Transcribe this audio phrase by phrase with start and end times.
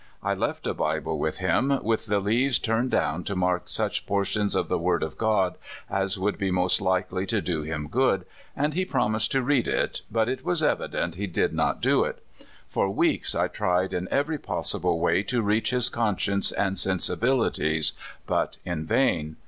[0.23, 4.55] I left a Bible with him, with the leaves turned down to mark such portions
[4.55, 5.59] of the word of God
[5.91, 8.25] as would be most likely to do him good,
[8.55, 12.25] and he promised to read it, but it was evident he did not do it.
[12.67, 17.93] For weeks I tried in every possible way to reach his conscience and sensibilities,
[18.25, 19.35] but in vain.